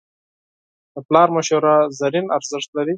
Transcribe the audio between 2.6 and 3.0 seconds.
لري.